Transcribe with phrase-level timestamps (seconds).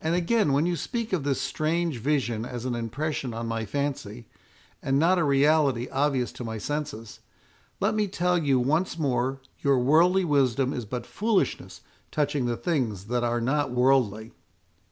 [0.00, 4.28] And again, when you speak of this strange vision as an impression on my fancy,
[4.80, 7.18] and not a reality obvious to my senses,
[7.80, 11.80] let me tell you once more, your worldly wisdom is but foolishness
[12.12, 14.30] touching the things that are not worldly."